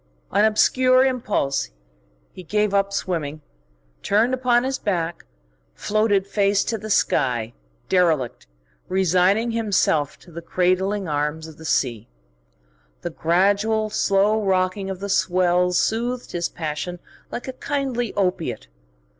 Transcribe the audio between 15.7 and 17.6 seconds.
soothed his passion like a